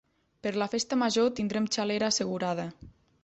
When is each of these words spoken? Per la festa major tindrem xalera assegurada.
Per 0.45 0.51
la 0.61 0.67
festa 0.71 0.97
major 1.01 1.29
tindrem 1.41 1.69
xalera 1.77 2.11
assegurada. 2.13 2.69